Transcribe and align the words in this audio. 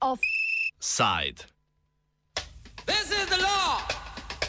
Offside. 0.00 1.46
This 2.84 3.08
is 3.10 3.26
the 3.28 3.40
law. 3.40 3.80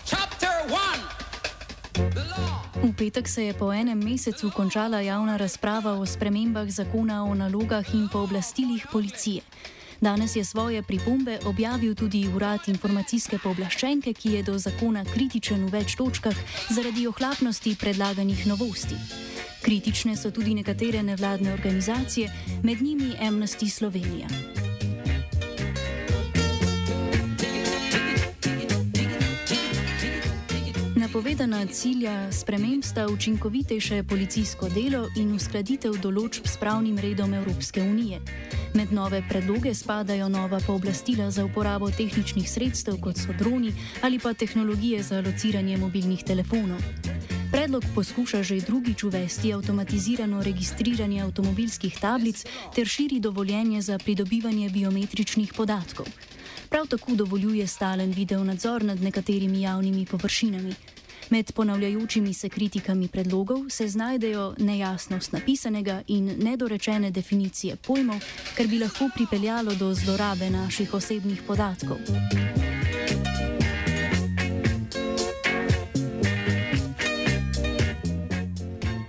Chapter 0.04 0.52
1. 0.68 2.12
The 2.12 2.26
law. 2.28 2.68
V 2.84 2.94
petek 2.98 3.28
se 3.28 3.44
je 3.46 3.54
po 3.54 3.72
enem 3.72 4.04
mesecu 4.04 4.52
končala 4.52 5.00
javna 5.00 5.38
razprava 5.38 5.94
o 5.94 6.06
spremembah 6.06 6.68
zakona 6.68 7.24
o 7.24 7.34
nalogah 7.34 7.96
in 7.96 8.10
pooblastilih 8.12 8.88
policije. 8.92 9.42
Danes 10.04 10.36
je 10.36 10.46
svoje 10.46 10.84
pripombe 10.84 11.40
objavil 11.46 11.96
tudi 11.96 12.28
urad 12.36 12.60
informacijske 12.68 13.38
pooblaščenke, 13.40 14.12
ki 14.14 14.34
je 14.34 14.42
do 14.44 14.58
zakona 14.60 15.06
kritičen 15.08 15.64
v 15.64 15.78
več 15.78 15.96
točkah 15.96 16.36
zaradi 16.76 17.08
ohlapnosti 17.08 17.78
predlaganih 17.80 18.44
novosti. 18.48 19.00
Kritične 19.64 20.18
so 20.20 20.32
tudi 20.32 20.58
nekatere 20.60 21.04
nevladne 21.04 21.54
organizacije, 21.54 22.28
med 22.64 22.82
njimi 22.82 23.14
Amnesty 23.22 23.70
Slovenija. 23.70 24.28
Napovedana 31.14 31.66
cilja 31.66 32.32
sprememb 32.32 32.84
sta 32.84 33.08
učinkovitejše 33.08 34.04
policijsko 34.04 34.70
delo 34.70 35.04
in 35.16 35.36
uskladitev 35.36 36.00
določb 36.02 36.48
s 36.50 36.58
pravnim 36.58 36.96
redom 36.98 37.36
Evropske 37.38 37.84
unije. 37.86 38.18
Med 38.74 38.90
nove 38.98 39.20
predloge 39.30 39.76
spadajo 39.78 40.26
nova 40.34 40.58
pooblastila 40.66 41.28
za 41.32 41.46
uporabo 41.46 41.92
tehničnih 41.94 42.50
sredstev, 42.50 42.98
kot 42.98 43.22
so 43.22 43.36
droni 43.38 43.76
ali 44.02 44.18
pa 44.20 44.34
tehnologije 44.34 45.04
za 45.04 45.20
lociranje 45.22 45.78
mobilnih 45.78 46.24
telefonov. 46.26 46.82
Predlog 47.52 47.86
poskuša 47.94 48.42
že 48.42 48.58
drugič 48.66 49.04
uvesti 49.04 49.54
avtomatizirano 49.54 50.42
registriranje 50.42 51.22
avtomobilskih 51.28 52.00
tablic 52.02 52.42
ter 52.74 52.90
širi 52.90 53.20
dovoljenje 53.20 53.82
za 53.82 54.00
pridobivanje 54.02 54.70
biometričnih 54.70 55.54
podatkov. 55.54 56.10
Prav 56.74 56.90
tako 56.90 57.14
dovoljuje 57.16 57.68
stalen 57.68 58.12
video 58.12 58.44
nadzor 58.44 58.84
nad 58.84 59.02
nekaterimi 59.02 59.62
javnimi 59.62 60.06
površinami. 60.10 60.74
Med 61.30 61.54
ponavljajočimi 61.54 62.34
se 62.34 62.50
kritikami 62.50 63.08
predlogov 63.08 63.70
se 63.70 63.88
znajdejo 63.88 64.56
nejasnost 64.58 65.32
napisanega 65.32 66.02
in 66.08 66.36
nedorečene 66.40 67.12
definicije 67.12 67.76
pojmov, 67.76 68.22
kar 68.58 68.68
bi 68.68 68.80
lahko 68.80 69.10
pripeljalo 69.16 69.76
do 69.76 69.94
zlorabe 69.94 70.50
naših 70.50 70.94
osebnih 70.94 71.42
podatkov. 71.48 71.98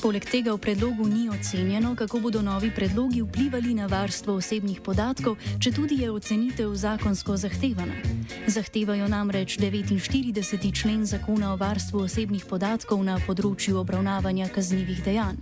Poleg 0.05 0.20
tega 0.28 0.52
v 0.52 0.60
predlogu 0.60 1.08
ni 1.08 1.33
ocenjeno, 1.33 1.97
kako 1.97 2.20
bodo 2.20 2.44
novi 2.44 2.69
predlogi 2.69 3.24
vplivali 3.24 3.72
na 3.72 3.88
varstvo 3.88 4.36
osebnih 4.36 4.84
podatkov, 4.84 5.41
če 5.56 5.72
tudi 5.72 6.05
je 6.05 6.12
ocenitev 6.12 6.69
zakonsko 6.77 7.41
zahtevana. 7.41 7.96
Zahtevajo 8.44 9.08
namreč 9.08 9.56
49. 9.56 10.61
člen 10.77 11.08
zakona 11.08 11.55
o 11.55 11.56
varstvu 11.56 12.05
osebnih 12.05 12.44
podatkov 12.44 13.00
na 13.00 13.16
področju 13.16 13.80
obravnavanja 13.80 14.52
kaznjivih 14.52 15.00
dejanj. 15.08 15.41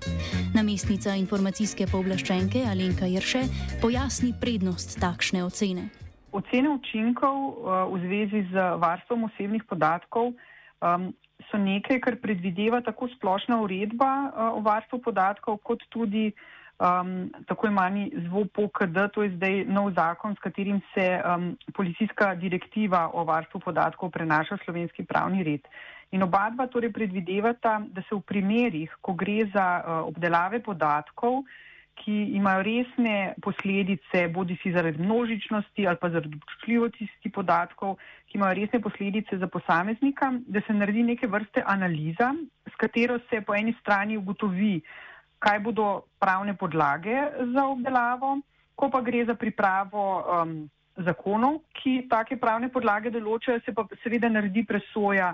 Namestnica 0.55 1.19
informacijske 1.19 1.91
pooblaščenke 1.91 2.63
Alenka 2.63 3.11
Jerše 3.11 3.43
pojasni 3.83 4.31
prednost 4.31 4.95
takšne 5.03 5.43
ocene. 5.43 5.91
Ocene 6.31 6.71
učinkov 6.71 7.35
uh, 7.35 7.91
v 7.91 7.99
zvezi 8.07 8.47
z 8.55 8.71
varstvom 8.79 9.27
osebnih 9.27 9.67
podatkov 9.67 10.39
um, 10.79 11.11
so 11.53 11.61
nekaj, 11.61 12.01
kar 12.01 12.17
predvideva 12.17 12.81
tako 12.81 13.09
splošna 13.13 13.61
uredba 13.61 14.11
uh, 14.25 14.51
o 14.57 14.65
varstvu 14.65 14.99
podatkov, 15.05 15.61
kot 15.63 15.85
tudi 15.93 16.31
um, 16.81 17.31
tako 17.47 17.69
imani 17.69 18.11
ZVOPOKD, 18.27 18.99
to 19.15 19.23
je 19.23 19.35
zdaj 19.37 19.65
nov 19.69 19.93
zakon, 19.95 20.35
s 20.35 20.43
katerim 20.43 20.81
se 20.95 21.07
um, 21.21 21.53
policijska 21.77 22.35
direktiva 22.35 23.11
o 23.13 23.25
varstvu 23.25 23.61
podatkov 23.61 24.11
prenaša 24.11 24.57
v 24.57 24.65
slovenski 24.65 25.05
pravni 25.05 25.45
red. 25.45 25.69
In 26.13 26.23
oba 26.23 26.51
dva 26.53 26.67
torej 26.67 26.93
predvidevata, 26.93 27.79
da 27.89 28.03
se 28.03 28.15
v 28.17 28.21
primerih, 28.21 28.97
ko 29.01 29.15
gre 29.15 29.45
za 29.53 29.67
uh, 29.81 30.09
obdelave 30.09 30.61
podatkov, 30.61 31.45
ki 32.03 32.15
imajo 32.35 32.63
resne 32.67 33.35
posledice, 33.43 34.27
bodi 34.35 34.57
si 34.63 34.73
zaradi 34.75 35.03
množičnosti 35.03 35.87
ali 35.87 35.99
pa 36.01 36.11
zaradi 36.11 36.39
občutljivosti 36.43 37.31
podatkov, 37.35 37.97
ki 38.27 38.39
imajo 38.39 38.59
resne 38.59 38.81
posledice 38.81 39.39
za 39.39 39.47
posameznika, 39.47 40.33
da 40.47 40.61
se 40.67 40.75
naredi 40.75 41.03
neke 41.03 41.27
vrste 41.27 41.63
analiza, 41.67 42.35
s 42.67 42.75
katero 42.77 43.19
se 43.31 43.41
po 43.41 43.55
eni 43.55 43.75
strani 43.81 44.17
ugotovi, 44.17 44.81
kaj 45.39 45.59
bodo 45.61 46.03
pravne 46.21 46.55
podlage 46.55 47.17
za 47.55 47.67
obdelavo, 47.67 48.39
ko 48.75 48.91
pa 48.91 49.01
gre 49.01 49.25
za 49.25 49.35
pripravo 49.35 50.03
um, 50.23 50.55
zakonov, 50.97 51.61
ki 51.79 52.07
take 52.11 52.37
pravne 52.37 52.69
podlage 52.73 53.11
določajo, 53.11 53.63
se 53.65 53.75
pa 53.75 53.87
seveda 54.03 54.31
naredi 54.31 54.65
presoja, 54.67 55.33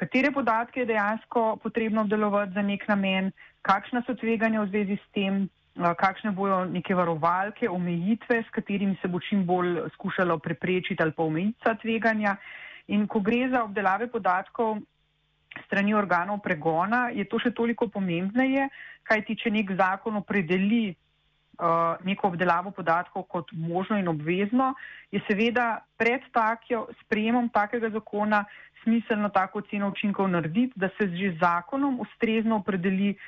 katere 0.00 0.30
podatke 0.32 0.82
je 0.82 0.90
dejansko 0.90 1.56
potrebno 1.62 2.06
obdelovati 2.06 2.54
za 2.56 2.62
nek 2.62 2.86
namen, 2.88 3.32
kakšna 3.62 4.02
so 4.06 4.14
tveganja 4.16 4.62
v 4.64 4.70
zvezi 4.72 4.96
s 4.96 5.08
tem, 5.16 5.42
kakšne 5.76 6.30
bojo 6.34 6.64
neke 6.64 6.94
varovalke, 6.94 7.68
omejitve, 7.68 8.42
s 8.42 8.50
katerimi 8.50 8.96
se 9.02 9.08
bo 9.08 9.20
čim 9.20 9.46
bolj 9.46 9.88
skušalo 9.94 10.38
preprečiti 10.38 11.02
ali 11.02 11.12
pa 11.12 11.22
omejiti 11.22 11.76
tveganja. 11.82 12.36
In 12.88 13.06
ko 13.06 13.20
gre 13.20 13.48
za 13.50 13.62
obdelave 13.64 14.10
podatkov 14.10 14.80
strani 15.66 15.94
organov 15.94 16.40
pregona, 16.42 17.10
je 17.14 17.24
to 17.24 17.38
še 17.38 17.50
toliko 17.54 17.88
pomembneje, 17.88 18.68
kajti 19.06 19.36
če 19.36 19.50
nek 19.50 19.70
zakon 19.78 20.16
opredeli 20.16 20.90
uh, 20.90 21.98
neko 22.06 22.30
obdelavo 22.30 22.70
podatkov 22.70 23.26
kot 23.30 23.50
možno 23.52 23.98
in 23.98 24.08
obvezno, 24.08 24.74
je 25.10 25.22
seveda 25.26 25.82
pred 25.98 26.22
takjo 26.34 26.88
sprejemom 27.02 27.50
takega 27.50 27.90
zakona 27.90 28.44
smiselno 28.82 29.28
tako 29.28 29.58
oceno 29.58 29.90
učinkov 29.90 30.30
narediti, 30.30 30.74
da 30.74 30.88
se 30.98 31.06
že 31.14 31.36
zakonom 31.38 32.00
ustrezno 32.00 32.62
opredeli 32.62 33.14
uh, 33.14 33.20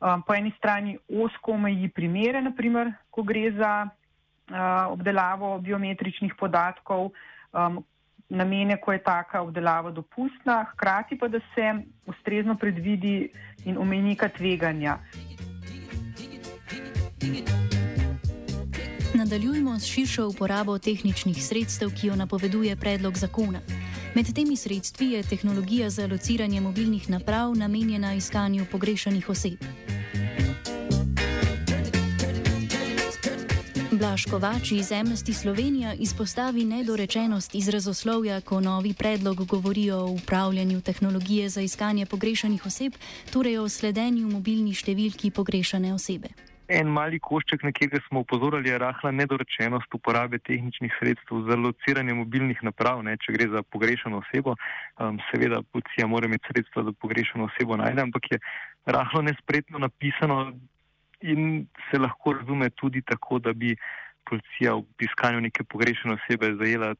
um, 0.00 0.22
po 0.22 0.34
eni 0.34 0.52
strani 0.58 0.98
osko 1.08 1.52
omeji 1.52 1.88
primere, 1.88 2.42
naprimer, 2.42 2.92
ko 3.10 3.22
gre 3.22 3.50
za 3.52 3.72
uh, 3.86 4.92
obdelavo 4.92 5.58
biometričnih 5.58 6.34
podatkov, 6.38 7.10
um, 7.52 7.84
namene, 8.28 8.76
ko 8.80 8.92
je 8.92 9.02
taka 9.02 9.42
obdelava 9.42 9.90
dopustna, 9.90 10.64
hkrati 10.72 11.18
pa, 11.18 11.28
da 11.28 11.40
se 11.54 11.72
ustrezno 12.06 12.56
predvidi 12.56 13.30
in 13.64 13.78
omeji 13.78 14.02
neka 14.02 14.28
tveganja. 14.28 14.98
Nadaljujemo 19.14 19.78
s 19.78 19.84
širšo 19.84 20.28
uporabo 20.28 20.78
tehničnih 20.78 21.44
sredstev, 21.44 21.90
ki 22.00 22.06
jo 22.06 22.16
napoveduje 22.16 22.76
predlog 22.76 23.16
zakona. 23.16 23.60
Med 24.14 24.34
temi 24.34 24.56
sredstvi 24.56 25.10
je 25.10 25.22
tehnologija 25.22 25.90
za 25.90 26.06
lociranje 26.06 26.60
mobilnih 26.60 27.10
naprav 27.10 27.54
namenjena 27.54 28.14
iskanju 28.14 28.66
pogrešanih 28.72 29.28
oseb. 29.28 29.87
Blaž 33.98 34.30
Kovač 34.30 34.70
iz 34.78 34.92
Amnesty 34.94 35.34
Slovenija 35.34 35.90
izpostavi 35.98 36.62
nedorečenost 36.64 37.54
izrazoslovja, 37.54 38.40
ko 38.40 38.60
novi 38.60 38.94
predlog 38.98 39.36
govori 39.46 39.90
o 39.90 40.04
upravljanju 40.18 40.80
tehnologije 40.80 41.48
za 41.48 41.60
iskanje 41.60 42.06
pogrešanih 42.06 42.66
oseb, 42.66 42.92
torej 43.32 43.58
o 43.58 43.66
sledenju 43.68 44.28
mobilni 44.30 44.70
številki 44.70 45.32
pogrešane 45.34 45.90
osebe. 45.94 46.30
En 46.68 46.86
mali 46.94 47.18
košček, 47.18 47.64
na 47.66 47.72
katerega 47.74 47.98
smo 48.06 48.22
upozorili, 48.22 48.70
je 48.70 48.78
rahla 48.78 49.10
nedorečenost 49.10 49.94
uporabe 49.94 50.38
tehničnih 50.38 50.94
sredstev 51.00 51.42
za 51.50 51.58
lociranje 51.58 52.14
mobilnih 52.14 52.62
naprav, 52.62 53.02
ne, 53.02 53.16
če 53.18 53.34
gre 53.34 53.50
za 53.50 53.66
pogrešano 53.66 54.22
osebo. 54.22 54.54
Um, 55.00 55.18
seveda, 55.32 55.64
policija 55.72 56.06
mora 56.06 56.30
imeti 56.30 56.52
sredstva, 56.52 56.86
da 56.86 56.92
pogrešano 56.92 57.50
osebo 57.50 57.82
najde, 57.82 58.06
ampak 58.06 58.30
je 58.30 58.38
rahlo 58.86 59.26
nespretno 59.26 59.82
napisano 59.82 60.52
in 61.20 61.66
se 61.90 61.98
lahko 61.98 62.32
razume 62.32 62.70
tudi 62.70 63.02
tako, 63.02 63.38
da 63.38 63.52
bi 63.52 63.76
policija 64.28 64.74
v 64.76 65.06
iskanju 65.08 65.40
neke 65.40 65.64
pogrešane 65.64 66.14
osebe 66.14 66.54
zajela 66.60 66.94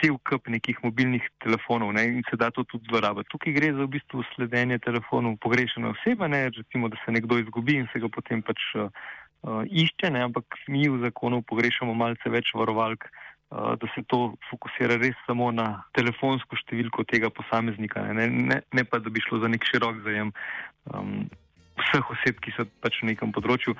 cel 0.00 0.18
kup 0.28 0.48
nekih 0.48 0.78
mobilnih 0.84 1.24
telefonov 1.42 1.92
ne, 1.96 2.04
in 2.18 2.22
se 2.30 2.36
da 2.36 2.50
to 2.50 2.64
tudi 2.64 2.86
zlorabiti. 2.90 3.30
Tukaj 3.32 3.54
gre 3.56 3.72
za 3.74 3.86
v 3.86 3.92
bistvu 3.96 4.24
sledenje 4.34 4.78
telefonov 4.84 5.38
pogrešene 5.42 5.90
osebe, 5.94 6.28
ne, 6.28 6.44
recimo, 6.54 6.88
da 6.88 7.00
se 7.04 7.12
nekdo 7.12 7.38
izgubi 7.38 7.78
in 7.80 7.88
se 7.92 8.02
ga 8.02 8.10
potem 8.12 8.42
pač 8.42 8.62
uh, 8.76 8.90
išče, 9.66 10.12
ne, 10.14 10.22
ampak 10.28 10.60
mi 10.68 10.86
v 10.88 11.00
zakonu 11.08 11.42
pogrešamo 11.42 11.96
malce 11.98 12.30
več 12.30 12.52
varovalk, 12.54 13.08
uh, 13.08 13.74
da 13.80 13.90
se 13.94 14.04
to 14.06 14.36
fokusira 14.50 15.00
res 15.00 15.18
samo 15.26 15.50
na 15.54 15.82
telefonsko 15.98 16.60
številko 16.62 17.08
tega 17.08 17.32
posameznika, 17.34 18.06
ne, 18.12 18.28
ne, 18.28 18.62
ne 18.62 18.86
pa 18.86 19.02
da 19.02 19.10
bi 19.10 19.24
šlo 19.24 19.42
za 19.42 19.50
nek 19.50 19.66
širok 19.66 20.04
zajem 20.06 20.32
um, 20.92 21.26
vseh 21.82 22.10
oseb, 22.14 22.40
ki 22.40 22.54
so 22.56 22.66
pač 22.82 23.02
v 23.02 23.12
nekem 23.12 23.32
področju. 23.32 23.76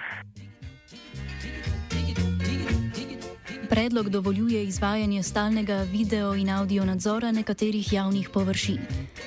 Predlog 3.68 4.08
dovoljuje 4.08 4.64
izvajanje 4.64 5.22
stalnega 5.22 5.82
video 5.92 6.34
in 6.34 6.50
audio 6.50 6.84
nadzora 6.84 7.32
nekaterih 7.32 7.92
javnih 7.92 8.30
površin. 8.32 8.78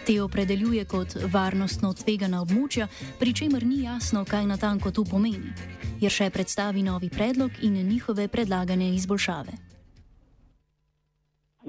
Te 0.06 0.22
opredeljuje 0.22 0.86
kot 0.86 1.16
varnostno 1.32 1.94
tvegana 1.94 2.42
območja, 2.42 2.88
pri 3.20 3.34
čemer 3.34 3.66
ni 3.66 3.84
jasno, 3.86 4.26
kaj 4.26 4.50
natanko 4.50 4.92
to 4.92 5.06
pomeni. 5.06 5.54
Jer 6.02 6.12
še 6.12 6.32
predstavi 6.34 6.84
novi 6.84 7.10
predlog 7.10 7.52
in 7.62 7.78
njihove 7.88 8.28
predlagane 8.28 8.96
izboljšave. 8.96 9.71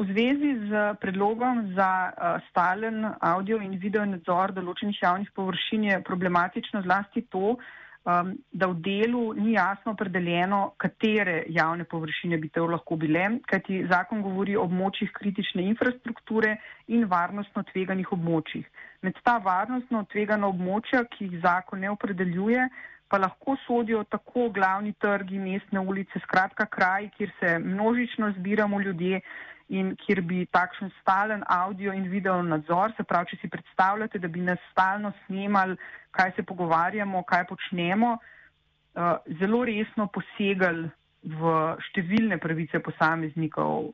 V 0.02 0.10
zvezi 0.10 0.66
z 0.66 0.98
predlogom 0.98 1.78
za 1.78 2.10
uh, 2.10 2.42
stalen 2.50 3.06
audio 3.22 3.62
in 3.62 3.78
video 3.78 4.02
nadzor 4.02 4.50
določenih 4.50 4.98
javnih 4.98 5.30
površin 5.30 5.84
je 5.86 5.98
problematično 6.02 6.82
zlasti 6.82 7.22
to, 7.30 7.54
um, 7.54 8.32
da 8.50 8.66
v 8.66 8.80
delu 8.82 9.20
ni 9.38 9.54
jasno 9.54 9.94
opredeljeno, 9.94 10.74
katere 10.74 11.44
javne 11.54 11.86
površine 11.86 12.34
bi 12.42 12.50
to 12.50 12.66
lahko 12.66 12.98
bile, 12.98 13.28
kajti 13.46 13.84
zakon 13.92 14.24
govori 14.26 14.56
o 14.58 14.64
območjih 14.66 15.12
kritične 15.14 15.68
infrastrukture 15.70 16.56
in 16.90 17.06
varnostno 17.06 17.62
tveganih 17.70 18.10
območjih. 18.10 18.66
Med 19.06 19.22
ta 19.22 19.36
varnostno 19.38 20.02
tvegana 20.10 20.50
območja, 20.50 21.04
ki 21.14 21.30
jih 21.30 21.38
zakon 21.46 21.86
ne 21.86 21.94
opredeljuje, 21.94 22.66
pa 23.06 23.22
lahko 23.22 23.54
sodijo 23.68 24.02
tako 24.10 24.50
glavni 24.50 24.96
trgi, 24.98 25.38
mestne 25.38 25.78
ulice, 25.78 26.18
skratka 26.26 26.66
kraj, 26.66 27.12
kjer 27.14 27.30
se 27.38 27.58
množično 27.62 28.34
zbiramo 28.40 28.82
ljudje 28.82 29.22
in 29.72 29.94
kjer 29.96 30.20
bi 30.28 30.44
takšen 30.52 30.90
stalen 31.00 31.44
audio 31.48 31.94
in 31.96 32.08
video 32.12 32.36
nadzor, 32.44 32.92
se 32.96 33.06
pravi, 33.08 33.32
če 33.32 33.40
si 33.40 33.52
predstavljate, 33.52 34.20
da 34.20 34.28
bi 34.28 34.44
nas 34.44 34.60
stalno 34.70 35.12
snimali, 35.24 35.78
kaj 36.12 36.34
se 36.36 36.44
pogovarjamo, 36.48 37.22
kaj 37.28 37.46
počnemo, 37.48 38.16
uh, 38.18 39.14
zelo 39.40 39.62
resno 39.68 40.08
posegali 40.12 40.90
v 41.22 41.54
številne 41.88 42.36
pravice 42.42 42.82
posameznikov, 42.84 43.92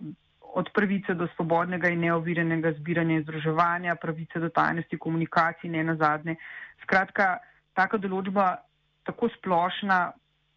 od 0.58 0.70
pravice 0.75 1.14
do 1.14 1.28
svobodnega 1.34 1.90
in 1.92 2.00
neovirenega 2.06 2.72
zbiranja 2.80 3.19
in 3.19 3.26
združevanja, 3.26 3.98
pravice 4.00 4.40
do 4.40 4.48
tajnosti 4.48 4.98
komunikacij, 4.98 5.70
ne 5.70 5.84
nazadnje. 5.92 6.38
Skratka, 6.82 7.36
taka 7.76 8.00
določba 8.00 8.56
tako 9.06 9.28
splošna 9.36 10.00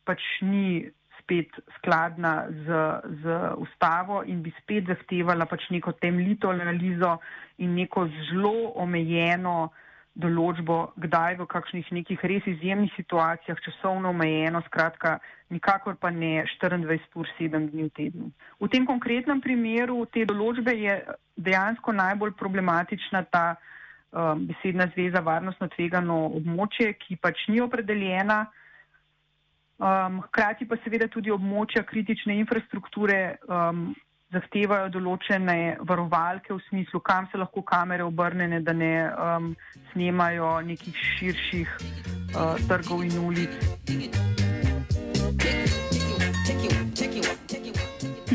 pač 0.08 0.24
ni 0.42 0.88
spet 1.22 1.56
skladna 1.78 2.34
z, 2.50 2.82
z 3.24 3.38
ustavo 3.64 4.24
in 4.28 4.42
bi 4.44 4.54
spet 4.62 4.90
zahtevala 4.90 5.48
pač 5.50 5.70
neko 5.72 5.94
temeljito 6.02 6.52
analizo 6.52 7.18
in 7.58 7.78
neko 7.78 8.08
zelo 8.30 8.74
omejeno 8.84 9.72
določbo, 10.12 10.92
kdaj 11.00 11.38
v 11.40 11.48
kakšnih 11.48 11.92
nekih 11.96 12.24
res 12.28 12.48
izjemnih 12.50 12.92
situacijah, 12.98 13.60
časovno 13.64 14.12
omejeno, 14.12 14.60
skratka, 14.68 15.20
nikakor 15.52 15.96
pa 15.96 16.12
ne 16.12 16.44
24 16.60 17.16
ur 17.16 17.30
7 17.38 17.70
dni 17.72 17.88
v 17.88 17.94
tednu. 17.96 18.32
V 18.60 18.68
tem 18.68 18.86
konkretnem 18.86 19.40
primeru 19.42 20.04
te 20.12 20.26
določbe 20.28 20.76
je 20.76 20.98
dejansko 21.40 21.96
najbolj 21.96 22.36
problematična 22.40 23.24
ta 23.32 23.46
um, 23.56 24.48
besedna 24.52 24.90
zveza 24.92 25.24
varnostno 25.24 25.72
tvegano 25.72 26.26
območje, 26.42 26.92
ki 27.00 27.16
pač 27.22 27.48
ni 27.48 27.64
opredeljena. 27.64 28.50
Um, 29.82 30.22
hkrati 30.22 30.68
pa 30.70 30.78
seveda 30.84 31.08
tudi 31.10 31.32
območja 31.34 31.82
kritične 31.90 32.36
infrastrukture 32.38 33.40
um, 33.50 33.88
zahtevajo 34.30 34.92
določene 34.94 35.56
varovalke 35.90 36.54
v 36.54 36.60
smislu, 36.68 37.02
kam 37.02 37.26
se 37.32 37.40
lahko 37.42 37.64
kamere 37.66 38.06
obrnene, 38.06 38.62
da 38.62 38.76
ne 38.78 38.94
um, 39.10 39.48
snemajo 39.90 40.52
nekih 40.70 41.02
širših 41.16 41.74
uh, 41.82 42.62
trgov 42.70 43.02
in 43.10 43.18
ulic. 43.26 43.58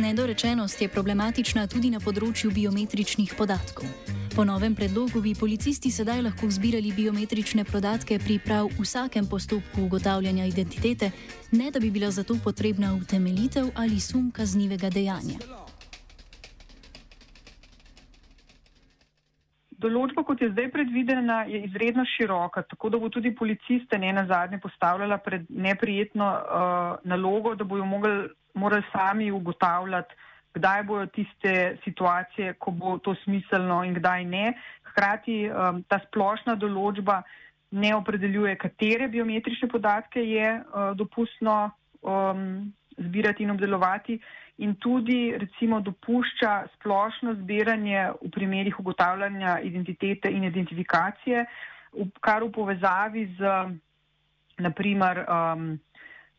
Nedorečenost 0.02 0.82
je 0.82 0.90
problematična 0.90 1.70
tudi 1.70 1.94
na 1.94 2.02
področju 2.02 2.50
biometričnih 2.58 3.38
podatkov. 3.38 4.15
Po 4.36 4.44
novem 4.44 4.74
predlogu 4.76 5.24
bi 5.24 5.32
policisti 5.32 5.88
sedaj 5.88 6.18
lahko 6.20 6.44
zbirali 6.52 6.90
biometrične 6.92 7.62
podatke 7.64 8.18
pri 8.20 8.34
prav 8.44 8.66
vsakem 8.76 9.24
postopku 9.24 9.86
ugotavljanja 9.88 10.44
identitete, 10.44 11.08
ne 11.56 11.70
da 11.72 11.80
bi 11.80 11.88
bila 11.90 12.10
za 12.12 12.20
to 12.20 12.36
potrebna 12.44 12.92
utemeljitev 13.00 13.70
ali 13.80 13.96
sum 13.96 14.28
kaznivega 14.28 14.90
dejanja. 14.92 15.40
Določba, 19.80 20.20
kot 20.28 20.44
je 20.44 20.52
zdaj 20.52 20.68
predvidena, 20.68 21.48
je 21.48 21.64
izredno 21.70 22.04
široka, 22.04 22.66
tako 22.68 22.92
da 22.92 23.00
bo 23.00 23.08
tudi 23.08 23.32
policiste 23.32 23.96
ne 23.96 24.12
na 24.12 24.26
zadnje 24.28 24.60
postavljala 24.60 25.16
pred 25.16 25.48
neprijetno 25.48 26.28
uh, 26.28 27.00
nalogo, 27.08 27.54
da 27.56 27.64
bojo 27.64 27.88
morali 27.88 28.84
sami 28.92 29.32
ugotavljati, 29.32 30.12
kdaj 30.56 30.82
bojo 30.88 31.06
tiste 31.12 31.76
situacije, 31.85 32.55
ko 32.58 32.73
bo 32.73 32.97
to 32.99 33.14
smiselno 33.25 33.82
in 33.85 33.94
kdaj 33.99 34.25
ne. 34.25 34.47
Hkrati 34.91 35.44
um, 35.50 35.82
ta 35.88 36.00
splošna 36.08 36.56
določba 36.56 37.20
ne 37.76 37.93
opredeljuje, 37.97 38.56
katere 38.56 39.08
biometrične 39.12 39.69
podatke 39.69 40.23
je 40.25 40.49
uh, 40.56 40.91
dopustno 40.97 41.58
um, 42.00 42.73
zbirati 42.97 43.44
in 43.44 43.53
obdelovati 43.53 44.20
in 44.64 44.75
tudi 44.81 45.37
recimo 45.37 45.81
dopušča 45.85 46.53
splošno 46.75 47.35
zbiranje 47.43 48.06
v 48.23 48.31
primerih 48.32 48.79
ugotavljanja 48.81 49.58
identitete 49.61 50.31
in 50.32 50.47
identifikacije, 50.49 51.44
kar 52.25 52.44
v 52.44 52.53
povezavi 52.53 53.26
z 53.37 53.53
naprimer 54.64 55.25
um, 55.29 55.75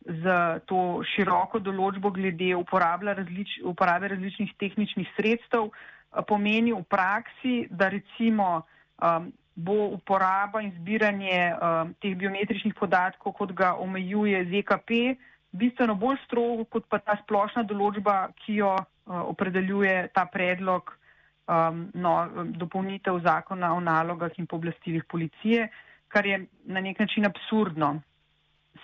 z 0.08 0.24
to 0.64 1.02
široko 1.12 1.60
določbo 1.60 2.10
glede 2.10 2.54
različ, 2.56 3.60
uporabe 3.62 4.08
različnih 4.08 4.54
tehničnih 4.58 5.08
sredstev 5.16 5.68
eh, 5.68 6.22
pomeni 6.26 6.72
v 6.72 6.82
praksi, 6.88 7.68
da 7.70 7.88
recimo 7.88 8.64
um, 9.02 9.32
bo 9.54 9.90
uporaba 9.92 10.62
in 10.62 10.72
zbiranje 10.78 11.52
um, 11.52 11.94
teh 12.00 12.14
biometričnih 12.14 12.74
podatkov, 12.74 13.32
kot 13.34 13.52
ga 13.52 13.74
omejuje 13.74 14.44
ZKP, 14.44 15.18
bistveno 15.52 15.94
bolj 15.94 16.16
strogo 16.24 16.64
kot 16.64 16.86
pa 16.88 16.98
ta 16.98 17.18
splošna 17.24 17.66
določba, 17.66 18.30
ki 18.44 18.60
jo 18.62 18.72
uh, 18.78 19.22
opredeljuje 19.28 20.08
ta 20.14 20.24
predlog 20.30 20.94
um, 21.48 21.88
no, 21.94 22.14
dopolnitev 22.56 23.20
zakona 23.24 23.74
o 23.74 23.80
nalogah 23.80 24.32
in 24.38 24.46
pooblastilih 24.46 25.04
policije, 25.04 25.68
kar 26.08 26.26
je 26.26 26.46
na 26.64 26.80
nek 26.80 27.00
način 27.02 27.26
absurdno. 27.26 27.98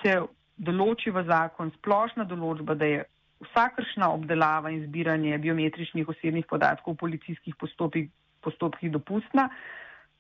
Se 0.03 0.19
določi 0.57 1.11
v 1.11 1.25
zakon 1.27 1.73
splošna 1.79 2.25
določba, 2.31 2.75
da 2.75 2.87
je 2.87 3.05
vsakršna 3.45 4.09
obdelava 4.15 4.71
in 4.71 4.85
zbiranje 4.87 5.39
biometričnih 5.39 6.09
osebnih 6.09 6.47
podatkov 6.47 6.95
v 6.95 7.03
policijskih 7.03 7.57
postopkih, 7.61 8.11
postopkih 8.45 8.93
dopustna, 8.93 9.49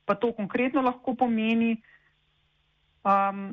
pa 0.05 0.15
to 0.15 0.33
konkretno 0.37 0.83
lahko 0.83 1.15
pomeni, 1.17 1.77
um, 3.05 3.53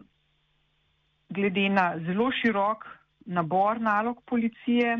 glede 1.31 1.69
na 1.69 1.93
zelo 2.05 2.31
širok 2.41 2.87
nabor 3.25 3.79
nalog 3.79 4.23
policije, 4.25 4.97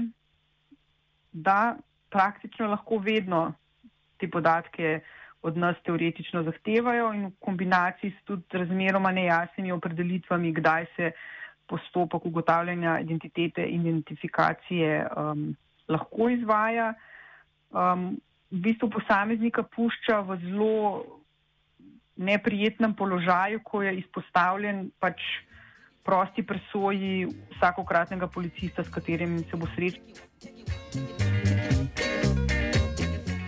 da 1.31 1.75
praktično 2.11 2.67
lahko 2.67 2.99
vedno 2.99 3.53
te 4.19 4.29
podatke 4.29 4.99
od 5.41 5.57
nas 5.57 5.75
teoretično 5.83 6.43
zahtevajo 6.43 7.13
in 7.13 7.25
v 7.25 7.31
kombinaciji 7.39 8.11
s 8.11 8.25
tudi 8.25 8.57
razmeroma 8.57 9.11
nejasnimi 9.11 9.71
opredelitvami, 9.71 10.53
kdaj 10.53 10.85
se 10.95 11.11
postopek 11.71 12.25
ugotavljanja 12.27 12.99
identitete 12.99 13.63
in 13.63 13.87
identifikacije 13.87 15.07
um, 15.07 15.47
lahko 15.87 16.29
izvaja. 16.29 16.93
Um, 17.71 18.19
v 18.51 18.59
bistvu 18.67 18.89
posameznika 18.91 19.63
pušča 19.63 20.19
v 20.27 20.37
zelo 20.43 21.03
neprijetnem 22.19 22.93
položaju, 22.93 23.61
ko 23.63 23.81
je 23.81 23.95
izpostavljen 24.03 24.91
pač 24.99 25.21
prosti 26.03 26.43
presoji 26.43 27.27
vsakokratnega 27.55 28.27
policista, 28.27 28.83
s 28.83 28.89
katerim 28.89 29.39
se 29.39 29.57
bo 29.57 29.69
srečal. 29.75 30.03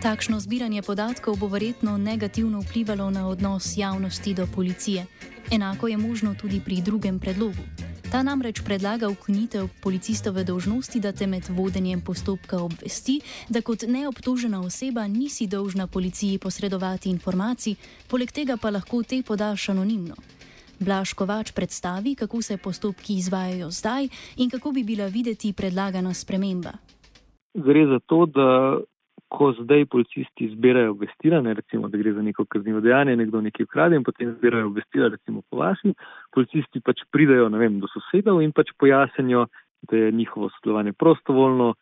Takšno 0.04 0.40
zbiranje 0.40 0.84
podatkov 0.84 1.40
bo 1.40 1.48
verjetno 1.48 1.98
negativno 1.98 2.60
vplivalo 2.60 3.08
na 3.10 3.28
odnos 3.28 3.78
javnosti 3.78 4.34
do 4.34 4.48
policije. 4.56 5.06
Enako 5.52 5.88
je 5.88 5.98
možno 5.98 6.36
tudi 6.36 6.60
pri 6.60 6.82
drugem 6.84 7.20
predlogu. 7.20 7.64
Ta 8.14 8.22
namreč 8.22 8.60
predlaga 8.62 9.08
ukinitev 9.10 9.68
policistove 9.84 10.44
dožnosti, 10.44 11.00
da 11.00 11.12
te 11.12 11.26
med 11.28 11.48
vodenjem 11.50 12.02
postopka 12.02 12.60
obvesti, 12.62 13.16
da 13.50 13.62
kot 13.66 13.88
neobtožena 13.90 14.60
oseba 14.62 15.08
nisi 15.08 15.48
dolžna 15.48 15.88
policiji 15.88 16.38
posredovati 16.38 17.10
informacij, 17.10 17.74
poleg 18.12 18.30
tega 18.32 18.58
pa 18.62 18.70
lahko 18.70 19.02
te 19.04 19.24
podaš 19.26 19.70
anonimno. 19.74 20.14
Blaž 20.80 21.16
Kovač 21.18 21.52
predstavi, 21.58 22.14
kako 22.16 22.42
se 22.42 22.58
postopki 22.58 23.18
izvajajo 23.18 23.72
zdaj 23.72 24.08
in 24.38 24.50
kako 24.50 24.72
bi 24.72 24.84
bila 24.84 25.08
videti 25.08 25.54
predlagana 25.54 26.14
sprememba. 26.14 26.78
Gre 27.54 27.88
za 27.88 28.00
to, 28.06 28.26
da 28.26 28.78
ko 29.34 29.50
zdaj 29.58 29.86
policisti 29.90 30.50
zbirajo 30.54 30.92
obvestila, 30.94 31.42
ne 31.42 31.56
recimo, 31.58 31.90
da 31.90 31.98
gre 31.98 32.14
za 32.14 32.22
neko 32.22 32.46
kaznivo 32.46 32.82
dejanje, 32.86 33.16
nekdo 33.18 33.42
nekaj 33.42 33.66
ukrade 33.66 33.98
in 33.98 34.06
potem 34.06 34.36
zbirajo 34.38 34.70
obvestila, 34.70 35.10
recimo 35.10 35.42
po 35.50 35.58
vaši, 35.64 35.94
policisti 36.34 36.82
pač 36.86 37.02
pridajo 37.12 37.50
vem, 37.58 37.80
do 37.82 37.90
sosedov 37.90 38.42
in 38.46 38.54
pač 38.54 38.70
pojasnijo, 38.78 39.48
da 39.90 39.98
je 39.98 40.12
njihovo 40.12 40.50
sodelovanje 40.54 40.94
prostovoljno, 40.94 41.74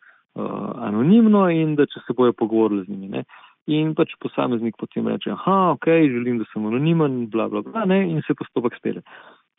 anonimno 0.88 1.48
in 1.52 1.76
da 1.76 1.86
če 1.86 2.00
se 2.06 2.16
bojo 2.16 2.32
pogovorili 2.32 2.86
z 2.86 2.88
njimi. 2.88 3.08
Ne. 3.08 3.24
In 3.70 3.92
pač 3.94 4.16
posameznik 4.18 4.74
potem 4.80 5.06
reče, 5.06 5.30
aha, 5.36 5.74
ok, 5.76 5.86
želim, 6.10 6.40
da 6.40 6.48
sem 6.50 6.64
anonimen, 6.66 7.26
bla, 7.30 7.48
bla, 7.52 7.62
bla, 7.62 7.84
ne, 7.86 8.00
in 8.10 8.22
se 8.26 8.34
postopek 8.34 8.74
spele. 8.80 9.04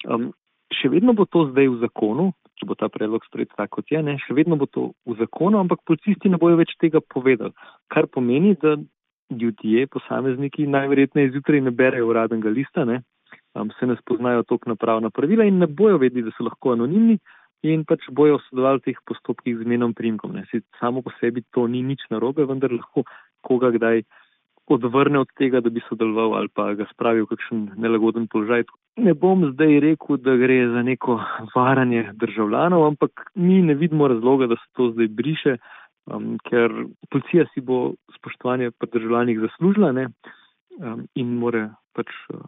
Um, 0.04 0.34
še 0.76 0.90
vedno 0.94 1.14
bo 1.18 1.26
to 1.26 1.48
zdaj 1.52 1.70
v 1.70 1.80
zakonu, 1.84 2.32
če 2.60 2.68
bo 2.70 2.78
ta 2.80 2.90
predlog 2.92 3.26
sprejet 3.28 3.54
tako, 3.58 3.80
kot 3.80 3.92
je, 3.92 4.02
ne, 4.06 4.18
še 4.22 4.36
vedno 4.38 4.58
bo 4.60 4.68
to 4.70 4.92
v 5.10 5.18
zakonu, 5.20 5.60
ampak 5.62 5.84
policisti 5.88 6.32
ne 6.32 6.40
bojo 6.42 6.60
več 6.60 6.76
tega 6.82 7.02
povedali. 7.02 7.54
Kar 7.94 8.08
pomeni, 8.08 8.56
da 8.60 8.76
ljudje, 9.34 9.88
posamezniki 9.88 10.68
najverjetneje 10.70 11.34
zjutraj 11.34 11.64
ne 11.66 11.74
berejo 11.74 12.10
uradnega 12.12 12.52
lista, 12.54 12.86
ne, 12.86 13.02
um, 13.56 13.72
se 13.80 13.88
ne 13.90 13.98
spoznajo 14.02 14.44
tok 14.50 14.68
na 14.70 14.76
pravna 14.76 15.10
pravila 15.10 15.48
in 15.48 15.60
ne 15.60 15.68
bojo 15.68 15.98
vedeli, 16.02 16.28
da 16.28 16.36
so 16.38 16.46
lahko 16.46 16.76
anonimni 16.76 17.18
in 17.64 17.86
pač 17.88 18.10
bojo 18.12 18.42
sodelovali 18.50 18.82
v 18.82 18.86
teh 18.90 19.00
postopkih 19.08 19.58
z 19.58 19.64
imenom 19.64 19.94
primkom. 19.96 20.36
Ne. 20.36 20.44
Samo 20.80 21.02
po 21.02 21.14
sebi 21.20 21.46
to 21.56 21.68
ni 21.68 21.84
nič 21.84 22.04
narobe, 22.12 22.44
vendar 22.46 22.74
lahko 22.76 23.06
koga 23.42 23.72
kdaj 23.72 24.04
odvrne 24.72 25.20
od 25.20 25.28
tega, 25.38 25.60
da 25.60 25.70
bi 25.70 25.82
sodeloval 25.90 26.38
ali 26.40 26.48
pa 26.48 26.74
ga 26.74 26.86
spravi 26.94 27.22
v 27.22 27.30
kakšen 27.34 27.70
nelagoden 27.76 28.28
položaj. 28.32 28.64
Ne 28.98 29.14
bom 29.14 29.44
zdaj 29.52 29.80
rekel, 29.84 30.18
da 30.18 30.38
gre 30.38 30.60
za 30.72 30.84
neko 30.84 31.20
varanje 31.56 32.12
državljanov, 32.14 32.86
ampak 32.88 33.26
mi 33.36 33.62
ne 33.62 33.74
vidimo 33.74 34.08
razloga, 34.08 34.48
da 34.48 34.56
se 34.56 34.70
to 34.78 34.92
zdaj 34.96 35.08
briše 35.08 35.58
um, 36.06 36.38
ker 36.50 36.72
policija 37.12 37.46
si 37.54 37.62
bo 37.62 37.94
spoštovanje 38.18 38.72
pri 38.72 38.90
državljanih 38.94 39.40
zaslužila 39.40 39.92
ne, 39.92 40.08
um, 40.80 41.08
in 41.16 41.38
more 41.40 41.70
pač 41.96 42.12
uh, 42.34 42.42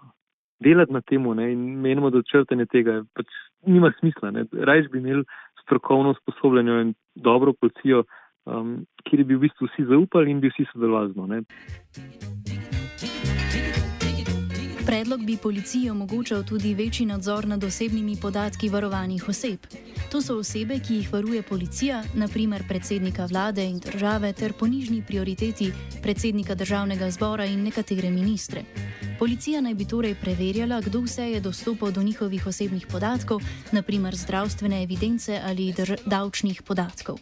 delati 0.63 0.93
na 0.93 1.01
temu 1.01 1.33
ne, 1.35 1.51
in 1.53 1.63
menimo, 1.81 2.09
da 2.09 2.23
črtanje 2.23 2.65
tega 2.71 3.01
pač 3.15 3.31
nima 3.65 3.91
smisla. 3.99 4.33
Rajš 4.51 4.91
bi 4.91 4.99
imeli 4.99 5.23
strokovno 5.63 6.15
usposobljeno 6.15 6.79
in 6.81 6.93
dobro 7.15 7.53
policijo, 7.53 8.03
um, 8.45 8.85
kjer 9.03 9.23
bi 9.23 9.35
v 9.35 9.45
bistvu 9.47 9.67
vsi 9.67 9.87
zaupali 9.89 10.31
in 10.31 10.39
bi 10.39 10.49
vsi 10.53 10.65
sodelovali 10.71 11.13
z 11.13 11.15
njo. 11.17 11.43
Predlog 14.85 15.25
bi 15.25 15.37
policiji 15.37 15.89
omogočal 15.89 16.43
tudi 16.43 16.73
večji 16.73 17.05
nadzor 17.05 17.47
nad 17.47 17.63
osebnimi 17.63 18.17
podatki 18.21 18.69
varovanih 18.69 19.29
oseb. 19.29 19.59
To 20.11 20.21
so 20.21 20.37
osebe, 20.37 20.79
ki 20.79 20.93
jih 20.95 21.13
varuje 21.13 21.41
policija, 21.41 22.03
naprimer 22.15 22.63
predsednika 22.67 23.25
vlade 23.25 23.65
in 23.65 23.79
države, 23.79 24.33
ter 24.33 24.53
po 24.53 24.67
nižni 24.67 25.01
prioriteti 25.07 25.71
predsednika 26.03 26.55
državnega 26.55 27.09
zbora 27.11 27.45
in 27.45 27.63
nekatere 27.63 28.11
ministre. 28.11 28.63
Policija 29.19 29.61
naj 29.61 29.73
bi 29.73 29.87
torej 29.87 30.15
preverjala, 30.21 30.81
kdo 30.81 31.01
vse 31.01 31.31
je 31.31 31.39
dostopal 31.39 31.91
do 31.91 32.03
njihovih 32.03 32.47
osebnih 32.47 32.87
podatkov, 32.91 33.41
naprimer 33.71 34.15
zdravstvene 34.15 34.83
evidence 34.83 35.41
ali 35.43 35.73
davčnih 36.05 36.61
podatkov. 36.61 37.17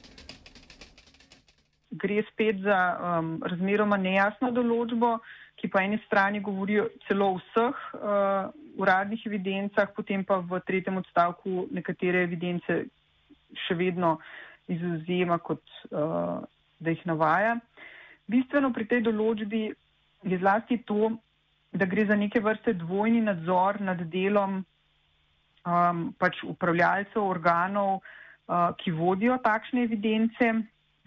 Gre 2.04 2.20
spet 2.28 2.60
za 2.66 2.78
um, 3.00 3.38
razmeroma 3.48 3.96
nejasno 3.98 4.52
določbo 4.52 5.16
ki 5.64 5.70
po 5.72 5.80
eni 5.80 6.00
strani 6.06 6.42
govorijo 6.44 6.90
celo 7.08 7.30
o 7.32 7.38
vseh 7.40 7.84
uh, 7.96 8.52
uradnih 8.76 9.22
evidencah, 9.26 9.94
potem 9.96 10.26
pa 10.28 10.42
v 10.44 10.60
tretjem 10.68 10.98
odstavku 11.00 11.68
nekatere 11.72 12.24
evidence 12.28 12.80
še 13.68 13.78
vedno 13.80 14.18
izuzema, 14.68 15.38
kot 15.38 15.62
uh, 15.92 16.42
da 16.84 16.92
jih 16.92 17.06
navaja. 17.08 17.56
Bistveno 18.28 18.74
pri 18.76 18.90
tej 18.92 19.06
določbi 19.06 19.64
je 20.24 20.42
zlasti 20.42 20.82
to, 20.84 21.14
da 21.72 21.88
gre 21.90 22.06
za 22.12 22.20
neke 22.20 22.44
vrste 22.44 22.76
dvojni 22.78 23.22
nadzor 23.24 23.80
nad 23.82 24.04
delom 24.12 24.60
um, 24.60 26.04
pač 26.20 26.44
upravljalcev 26.44 27.24
organov, 27.24 28.02
uh, 28.02 28.76
ki 28.84 28.92
vodijo 29.00 29.40
takšne 29.48 29.88
evidence 29.88 30.52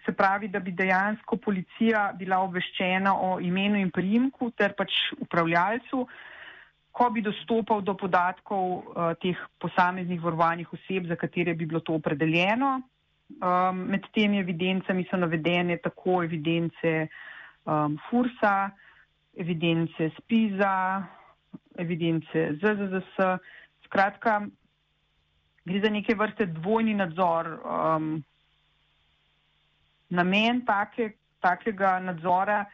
se 0.06 0.12
pravi, 0.12 0.48
da 0.48 0.60
bi 0.60 0.72
dejansko 0.72 1.36
policija 1.36 2.12
bila 2.18 2.38
obveščena 2.46 3.12
o 3.14 3.36
imenu 3.40 3.80
in 3.80 3.90
priimku 3.90 4.50
ter 4.56 4.74
pač 4.78 4.94
upravljalcu, 5.18 6.06
ko 6.96 7.08
bi 7.12 7.20
dostopal 7.20 7.82
do 7.84 7.92
podatkov 7.98 8.68
uh, 8.72 9.10
teh 9.20 9.36
posameznih 9.60 10.22
varovanih 10.22 10.70
oseb, 10.72 11.10
za 11.10 11.16
katere 11.20 11.54
bi 11.54 11.66
bilo 11.66 11.82
to 11.84 11.98
opredeljeno. 11.98 12.78
Um, 13.42 13.82
med 13.90 14.06
temi 14.14 14.38
evidencami 14.38 15.04
so 15.10 15.18
navedene 15.18 15.76
tako 15.82 16.22
evidence 16.24 16.92
um, 17.66 17.98
FURSA, 18.06 18.70
evidence 19.36 20.12
SPIZA, 20.20 20.76
evidence 21.76 22.46
ZZZS. 22.62 23.18
Skratka, 23.86 24.40
gre 25.66 25.82
za 25.82 25.90
neke 25.90 26.14
vrste 26.14 26.46
dvojni 26.54 26.94
nadzor. 26.94 27.50
Um, 27.60 28.24
Namen 30.08 30.64
take, 30.66 31.16
takega 31.40 31.98
nadzora 32.00 32.64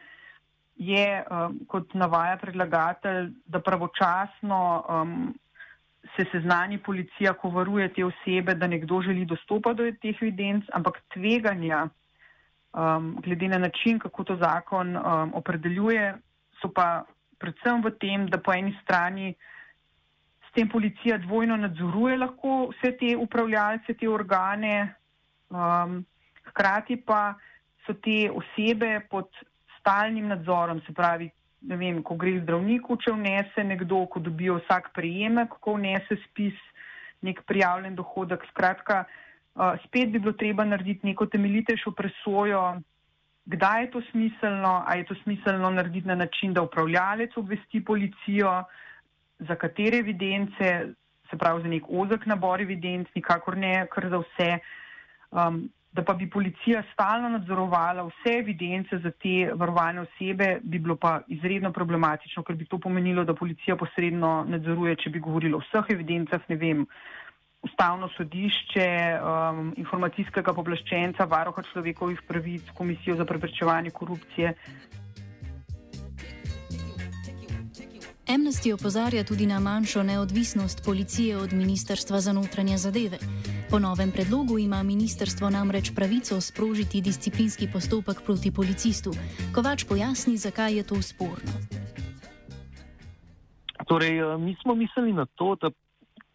je, 0.75 1.23
um, 1.29 1.59
kot 1.69 1.93
navaja 1.93 2.37
predlagatelj, 2.41 3.31
da 3.45 3.61
pravočasno 3.61 4.59
um, 4.89 5.33
se 6.15 6.25
seznani 6.31 6.77
policija, 6.77 7.33
ko 7.33 7.49
varuje 7.49 7.87
te 7.93 8.05
osebe, 8.05 8.55
da 8.55 8.67
nekdo 8.67 9.01
želi 9.01 9.25
dostopati 9.25 9.77
do 9.77 9.91
teh 10.01 10.21
evidenc, 10.21 10.65
ampak 10.73 10.99
tveganja, 11.13 11.87
um, 12.73 13.15
glede 13.23 13.47
na 13.47 13.57
način, 13.57 13.99
kako 13.99 14.23
to 14.23 14.35
zakon 14.35 14.97
um, 14.97 15.33
opredeljuje, 15.33 16.13
so 16.61 16.69
pa 16.69 17.03
predvsem 17.39 17.83
v 17.83 17.91
tem, 17.99 18.27
da 18.29 18.37
po 18.37 18.53
eni 18.53 18.73
strani 18.83 19.33
s 20.47 20.53
tem 20.55 20.69
policija 20.69 21.17
dvojno 21.17 21.57
nadzoruje 21.57 22.17
lahko 22.17 22.69
vse 22.71 22.93
te 22.97 23.15
upravljalce, 23.17 23.93
te 23.93 24.09
organe. 24.09 24.95
Um, 25.49 26.03
hkrati 26.53 27.01
pa 27.01 27.33
so 27.85 27.95
te 27.99 28.29
osebe 28.31 29.01
pod 29.09 29.27
stalnim 29.79 30.29
nadzorom, 30.31 30.79
se 30.85 30.93
pravi, 30.93 31.27
ne 31.67 31.77
vem, 31.79 31.99
ko 32.03 32.15
gre 32.19 32.37
zdravniku, 32.41 32.95
če 33.01 33.11
vnese 33.15 33.65
nekdo, 33.67 34.05
ko 34.11 34.21
dobijo 34.23 34.59
vsak 34.61 34.93
prejemek, 34.95 35.57
ko 35.59 35.75
vnese 35.75 36.19
spis, 36.27 36.55
nek 37.23 37.41
prijavljen 37.47 37.95
dohodek. 37.95 38.43
Skratka, 38.51 39.03
uh, 39.03 39.75
spet 39.85 40.11
bi 40.11 40.19
bilo 40.19 40.35
treba 40.39 40.63
narediti 40.67 41.07
neko 41.07 41.27
temeljitejšo 41.31 41.91
presojo, 41.95 42.63
kdaj 43.51 43.81
je 43.81 43.91
to 43.91 44.01
smiselno, 44.11 44.73
a 44.87 44.95
je 44.99 45.07
to 45.07 45.15
smiselno 45.23 45.71
narediti 45.71 46.07
na 46.07 46.15
način, 46.15 46.53
da 46.55 46.63
upravljalec 46.63 47.35
obvesti 47.39 47.83
policijo, 47.83 48.63
za 49.39 49.55
katere 49.59 49.99
evidence, 49.99 50.69
se 51.29 51.37
pravi 51.37 51.63
za 51.63 51.67
nek 51.67 51.87
ozek 51.89 52.25
nabor 52.25 52.61
evidenc, 52.61 53.09
nikakor 53.15 53.57
ne 53.57 53.87
kar 53.91 54.07
za 54.09 54.19
vse. 54.21 54.49
Um, 55.31 55.65
da 55.93 56.03
pa 56.03 56.13
bi 56.13 56.29
policija 56.29 56.83
stalno 56.93 57.29
nadzorovala 57.29 58.03
vse 58.03 58.37
evidence 58.39 58.97
za 58.97 59.11
te 59.11 59.51
varovane 59.55 60.01
osebe, 60.01 60.59
bi 60.63 60.79
bilo 60.79 60.95
pa 60.95 61.19
izredno 61.27 61.71
problematično, 61.71 62.43
ker 62.43 62.55
bi 62.55 62.65
to 62.65 62.79
pomenilo, 62.79 63.23
da 63.23 63.35
policija 63.35 63.75
posredno 63.77 64.45
nadzoruje, 64.49 64.95
če 64.95 65.09
bi 65.09 65.19
govorilo 65.19 65.57
o 65.57 65.61
vseh 65.61 65.93
evidencah, 65.93 66.49
ne 66.49 66.55
vem, 66.55 66.85
ustavno 67.63 68.09
sodišče, 68.17 68.87
um, 69.19 69.69
informacijskega 69.77 70.53
poblaščenca, 70.53 71.29
varoha 71.29 71.63
človekovih 71.71 72.25
pravic, 72.27 72.73
komisijo 72.75 73.15
za 73.15 73.25
preprečevanje 73.25 73.93
korupcije. 73.93 74.53
Amnesty 78.33 78.73
opozarja 78.73 79.23
tudi 79.23 79.45
na 79.45 79.59
manjšo 79.59 80.03
neodvisnost 80.03 80.81
policije 80.85 81.37
od 81.37 81.53
Ministrstva 81.53 82.19
za 82.19 82.33
notranje 82.33 82.77
zadeve. 82.77 83.17
Po 83.69 83.79
novem 83.79 84.11
predlogu 84.11 84.59
ima 84.59 84.83
ministrstvo 84.83 85.49
namreč 85.49 85.91
pravico 85.95 86.41
sprožiti 86.41 87.01
disciplinski 87.01 87.67
postopek 87.73 88.21
proti 88.25 88.51
policistu. 88.51 89.11
Kovač 89.55 89.83
pojasni, 89.89 90.37
zakaj 90.37 90.77
je 90.77 90.83
to 90.83 91.01
sporno. 91.01 91.53
Torej, 93.87 94.19
eh, 94.19 94.37
mi 94.37 94.55
smo 94.61 94.75
mislili 94.75 95.13
na 95.13 95.25
to, 95.35 95.55
da 95.61 95.69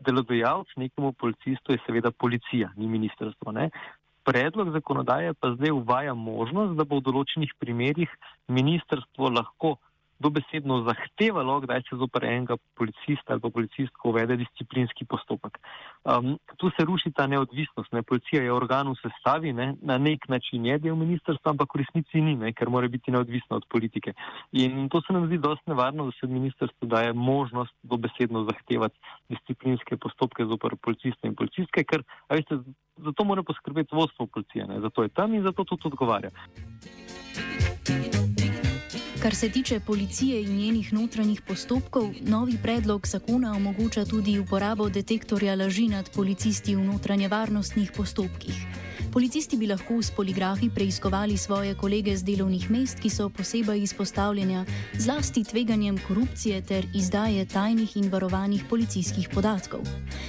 delodajalec 0.00 0.68
nekemu 0.76 1.12
policistu 1.12 1.73
je 1.73 1.78
seveda 1.87 2.11
policija, 2.11 2.70
ni 2.76 2.87
ministrstvo. 2.87 3.52
Ne? 3.52 3.70
Predlog 4.25 4.73
zakonodaje 4.73 5.35
pa 5.35 5.54
zdaj 5.54 5.70
uvaja 5.70 6.14
možnost, 6.14 6.76
da 6.76 6.85
bo 6.85 7.00
v 7.00 7.06
določenih 7.08 7.52
primerjih 7.58 8.11
ministrstvo 8.49 9.30
lahko 9.32 9.76
dobesedno 10.18 10.82
zahtevalo, 10.82 11.60
kdaj 11.60 11.82
se 11.88 11.96
zoper 11.96 12.25
enega 12.25 12.56
policista 12.75 13.32
ali 13.32 13.40
pa 13.40 13.50
policistko 13.50 14.10
uvede 14.10 14.37
disciplinski 14.37 15.04
postopek. 15.04 15.58
Um, 16.04 16.38
tu 16.56 16.70
se 16.70 16.84
ruši 16.84 17.12
ta 17.12 17.26
neodvisnost. 17.26 17.92
Ne? 17.92 18.02
Policija 18.02 18.42
je 18.42 18.52
organ 18.52 18.90
v 18.90 18.96
sestavi, 19.02 19.52
ne? 19.52 19.75
na 19.82 19.98
nek 19.98 20.28
način 20.28 20.66
je 20.66 20.78
del 20.78 20.96
ministrstva, 20.96 21.54
ampak 21.54 21.75
v 21.75 21.82
resnici 21.82 22.20
ni, 22.20 22.34
ne? 22.37 22.52
ker 22.52 22.70
mora 22.70 22.88
biti 22.88 23.14
neodvisna 23.14 23.56
od 23.56 23.66
politike. 23.70 24.12
In 24.52 24.88
to 24.88 25.02
se 25.06 25.12
nam 25.12 25.26
zdi 25.26 25.38
dosti 25.38 25.70
nevarno, 25.70 26.10
da 26.10 26.16
se 26.20 26.26
ministrstvo 26.26 26.88
daje 26.88 27.12
možnost 27.12 27.75
dobesedno 27.82 28.44
zahtevati 28.50 28.98
disciplinske 29.28 29.96
postopke 29.96 30.44
zoper 30.44 30.76
policiste 30.82 31.28
in 31.28 31.34
policistke, 31.38 31.84
ker 31.84 32.02
veste, 32.30 32.58
za 32.96 33.12
to 33.12 33.25
mora 33.25 33.42
poskrbeti 33.42 33.94
vodstvo 33.94 34.26
policije, 34.26 34.66
ne? 34.66 34.80
zato 34.80 35.02
je 35.02 35.08
tam 35.08 35.34
in 35.34 35.42
zato 35.42 35.64
tudi 35.64 35.87
odgovarja. 35.87 36.30
Kar 39.22 39.34
se 39.34 39.48
tiče 39.48 39.80
policije 39.80 40.42
in 40.42 40.56
njenih 40.56 40.92
notranjih 40.92 41.42
postopkov, 41.42 42.10
novi 42.20 42.58
predlog 42.62 43.06
zakona 43.06 43.52
omogoča 43.52 44.04
tudi 44.04 44.38
uporabo 44.38 44.88
detektorja 44.88 45.54
laži 45.54 45.88
nad 45.88 46.10
policisti 46.10 46.76
v 46.76 46.84
notranje 46.84 47.28
varnostnih 47.28 47.90
postopkih. 47.96 48.54
Policisti 49.12 49.56
bi 49.56 49.66
lahko 49.66 50.02
s 50.02 50.10
poligrafi 50.10 50.70
preiskovali 50.70 51.37
svoje 51.37 51.75
kolege 51.75 52.16
z 52.16 52.22
delovnih 52.22 52.70
mest, 52.70 53.00
ki 53.00 53.10
so 53.10 53.28
posebej 53.28 53.82
izpostavljeni 53.82 54.64
zlasti 54.94 55.44
tveganjem 55.44 55.98
korupcije 56.08 56.62
ter 56.62 56.87
izdaje 56.94 57.46
tajnih 57.46 57.96
in 57.96 58.10
varovanih 58.10 58.64
policijskih 58.70 59.28
podatkov. 59.34 59.80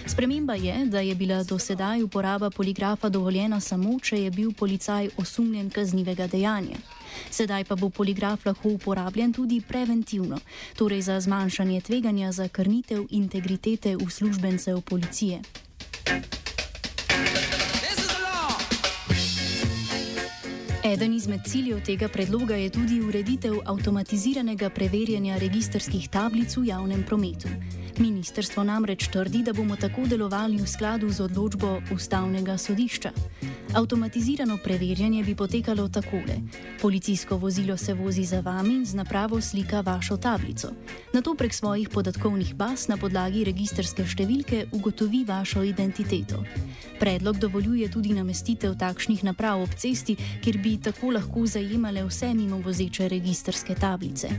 Sprememba 0.08 0.54
je, 0.54 0.86
da 0.86 1.00
je 1.00 1.16
bila 1.16 1.44
do 1.44 1.60
sedaj 1.60 2.04
uporaba 2.04 2.50
poligrafa 2.50 3.10
dovoljena 3.10 3.60
samo, 3.60 4.00
če 4.00 4.24
je 4.24 4.32
bil 4.32 4.52
policaj 4.54 5.10
osumljen 5.18 5.70
kaznivega 5.70 6.28
dejanja. 6.28 6.78
Sedaj 7.30 7.64
pa 7.64 7.76
bo 7.76 7.90
poligraf 7.90 8.46
lahko 8.46 8.70
uporabljen 8.70 9.34
tudi 9.34 9.62
preventivno, 9.62 10.40
torej 10.76 11.02
za 11.02 11.20
zmanjšanje 11.20 11.82
tveganja 11.82 12.32
za 12.32 12.48
krnitev 12.48 13.06
integritete 13.10 13.98
uslužbencev 13.98 14.82
policije. 14.82 15.42
Eden 20.90 21.14
izmed 21.14 21.42
ciljev 21.46 21.82
tega 21.86 22.08
predloga 22.08 22.56
je 22.56 22.70
tudi 22.70 23.02
ureditev 23.02 23.60
avtomatiziranega 23.66 24.70
preverjanja 24.70 25.38
registerskih 25.38 26.08
tablic 26.10 26.56
v 26.58 26.66
javnem 26.66 27.04
prometu. 27.04 27.48
Ministrstvo 28.00 28.64
namreč 28.64 29.08
trdi, 29.14 29.44
da 29.44 29.54
bomo 29.54 29.76
tako 29.76 30.08
delovali 30.08 30.58
v 30.58 30.68
skladu 30.68 31.12
z 31.12 31.22
odločbo 31.28 31.82
ustavnega 31.94 32.58
sodišča. 32.58 33.12
Avtomatizirano 33.74 34.58
preverjanje 34.58 35.24
bi 35.24 35.36
potekalo 35.36 35.88
takole: 35.90 36.42
policijsko 36.82 37.38
vozilo 37.38 37.78
se 37.78 37.94
vozi 37.94 38.26
za 38.26 38.40
vami 38.40 38.74
in 38.74 38.86
z 38.86 38.96
napravo 38.96 39.42
slika 39.42 39.82
vašo 39.82 40.18
tablico. 40.18 40.68
Na 41.14 41.22
to 41.22 41.36
prek 41.36 41.54
svojih 41.54 41.90
podatkovnih 41.90 42.56
baz 42.56 42.88
na 42.88 42.98
podlagi 42.98 43.44
registerske 43.44 44.06
številke 44.06 44.66
ugotovi 44.72 45.24
vašo 45.28 45.64
identiteto. 45.64 46.44
Predlog 47.00 47.38
dovoljuje 47.38 47.92
tudi 47.92 48.14
namestitev 48.14 48.74
takšnih 48.76 49.24
naprav 49.24 49.62
ob 49.62 49.78
cesti, 49.78 50.18
kjer 50.44 50.58
bi 50.58 50.78
tako 50.82 51.12
lahko 51.12 51.46
zajemale 51.46 52.04
vse 52.10 52.34
mimo 52.34 52.58
vozeče 52.66 53.08
registerske 53.08 53.76
tablice. 53.76 54.30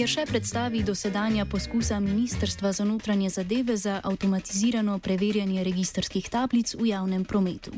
Je 0.00 0.06
še 0.08 0.22
predstavi 0.24 0.80
dosedanja 0.80 1.44
poskusa 1.44 1.98
Ministrstva 2.00 2.72
za 2.72 2.84
notranje 2.88 3.28
zadeve 3.28 3.76
za 3.76 3.98
avtomatizirano 4.00 4.96
preverjanje 4.96 5.60
registerskih 5.60 6.24
tablic 6.32 6.72
v 6.72 6.88
javnem 6.88 7.24
prometu. 7.28 7.76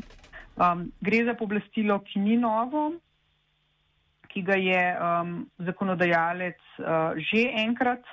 Um, 0.55 0.87
gre 1.03 1.25
za 1.27 1.35
poblastilo, 1.35 1.99
ki 2.07 2.23
ni 2.23 2.37
novo, 2.39 2.93
ki 4.31 4.45
ga 4.47 4.55
je 4.55 4.83
um, 4.95 5.35
zakonodajalec 5.67 6.63
uh, 6.79 7.11
že 7.19 7.43
enkrat 7.59 8.07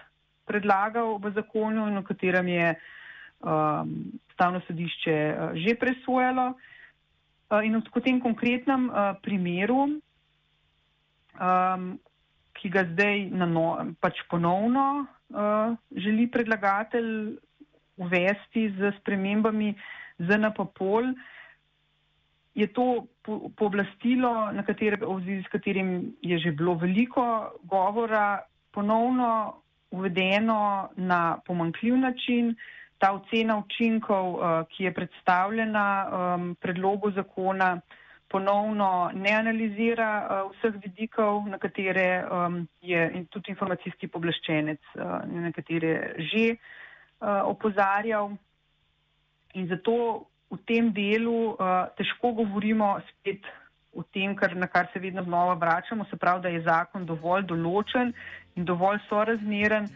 predlagal 0.50 1.22
v 1.22 1.30
zakonu 1.30 1.86
in 1.86 2.02
o 2.02 2.02
katerem 2.02 2.50
je 2.50 2.68
um, 2.74 3.94
stavno 4.34 4.58
sodišče 4.66 5.18
uh, 5.30 5.54
že 5.54 5.78
presojalo. 5.78 6.58
Uh, 7.46 7.62
in 7.62 7.78
v 7.78 8.02
tem 8.02 8.18
konkretnem 8.18 8.90
uh, 8.90 9.14
primeru, 9.22 10.02
um, 11.38 11.94
ki 12.54 12.70
ga 12.72 12.84
zdaj 12.92 13.30
no, 13.32 13.66
pač 14.00 14.22
ponovno 14.30 14.86
uh, 15.04 15.76
želi 15.96 16.28
predlagatelj 16.30 17.36
uvesti 18.00 18.70
z 18.78 18.92
spremembami 19.00 19.74
ZNP-pol, 20.18 21.12
je 22.54 22.66
to 22.72 23.06
pooblastilo, 23.56 24.50
po 25.00 25.16
s 25.20 25.48
katerim 25.52 26.14
je 26.22 26.38
že 26.38 26.52
bilo 26.52 26.74
veliko 26.74 27.52
govora, 27.64 28.40
ponovno 28.72 29.62
uvedeno 29.90 30.90
na 30.96 31.38
pomankljiv 31.46 31.96
način. 31.96 32.54
Ta 32.98 33.12
ocena 33.16 33.56
učinkov, 33.56 34.34
uh, 34.34 34.40
ki 34.68 34.84
je 34.84 34.94
predstavljena 34.94 35.86
um, 36.04 36.56
predlogu 36.60 37.10
zakona, 37.16 37.80
uh, 37.80 38.00
ponovno 38.30 39.10
ne 39.14 39.32
analizira 39.34 40.10
uh, 40.22 40.50
vseh 40.54 40.78
vidikov, 40.82 41.48
na 41.50 41.58
katere 41.58 42.22
um, 42.22 42.62
je 42.80 43.00
in 43.14 43.26
tudi 43.26 43.50
informacijski 43.50 44.08
poblaščenec 44.08 44.80
uh, 44.94 45.24
na 45.26 45.50
katere 45.52 46.14
že 46.30 46.44
uh, 46.54 47.42
opozarjal. 47.50 48.30
In 49.58 49.66
zato 49.66 50.26
v 50.50 50.60
tem 50.66 50.92
delu 50.94 51.54
uh, 51.54 51.90
težko 51.98 52.32
govorimo 52.38 52.96
spet 53.10 53.46
o 53.92 54.04
tem, 54.14 54.36
kar, 54.38 54.54
na 54.54 54.70
kar 54.70 54.86
se 54.92 55.02
vedno 55.02 55.24
znova 55.26 55.54
vračamo, 55.58 56.06
se 56.10 56.16
pravi, 56.16 56.42
da 56.42 56.54
je 56.54 56.62
zakon 56.62 57.06
dovolj 57.06 57.48
določen 57.50 58.14
in 58.54 58.64
dovolj 58.64 59.02
sorazmeren. 59.08 59.90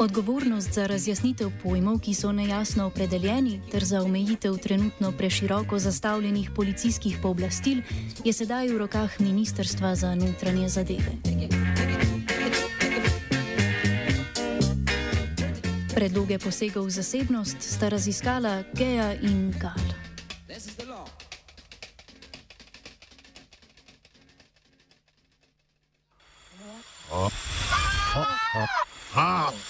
Odgovornost 0.00 0.72
za 0.72 0.86
razjasnitev 0.86 1.50
pojmov, 1.62 1.98
ki 2.00 2.14
so 2.14 2.32
nejasno 2.32 2.86
opredeljeni, 2.86 3.60
ter 3.70 3.84
za 3.84 4.00
omejitev 4.02 4.56
trenutno 4.56 5.12
preširoko 5.12 5.78
zastavljenih 5.78 6.50
policijskih 6.56 7.18
pooblastil, 7.22 7.82
je 8.24 8.32
sedaj 8.32 8.68
v 8.68 8.78
rokah 8.78 9.20
Ministrstva 9.20 9.94
za 9.94 10.14
notranje 10.14 10.68
zadeve. 10.68 11.12
Predloge 15.94 16.38
posegov 16.38 16.86
v 16.86 16.90
zasebnost 16.90 17.60
sta 17.60 17.88
raziskala 17.88 18.62
Geja 18.72 19.12
in 19.20 19.52
Gal. 19.60 19.84
Oh. 27.12 27.28
Oh. 28.16 28.26
Oh. 28.56 28.66
Oh. 29.16 29.69